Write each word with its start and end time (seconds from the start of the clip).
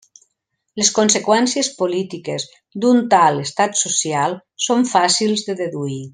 Les 0.81 0.87
conseqüències 0.99 1.69
polítiques 1.81 2.47
d'un 2.85 3.03
tal 3.15 3.37
estat 3.43 3.79
social 3.83 4.35
són 4.69 4.85
fàcils 4.95 5.47
de 5.51 5.59
deduir. 5.63 5.99